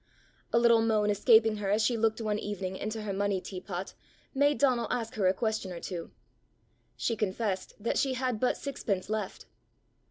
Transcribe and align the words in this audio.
A 0.51 0.57
little 0.57 0.81
moan 0.81 1.11
escaping 1.11 1.57
her 1.57 1.69
as 1.69 1.83
she 1.83 1.95
looked 1.95 2.19
one 2.19 2.39
evening 2.39 2.75
into 2.75 3.03
her 3.03 3.13
money 3.13 3.39
teapot, 3.39 3.93
made 4.33 4.57
Donal 4.57 4.87
ask 4.89 5.13
her 5.13 5.27
a 5.27 5.33
question 5.35 5.71
or 5.71 5.79
two. 5.79 6.09
She 6.97 7.15
confessed 7.15 7.75
that 7.79 7.99
she 7.99 8.15
had 8.15 8.39
but 8.39 8.57
sixpence 8.57 9.11
left. 9.11 9.45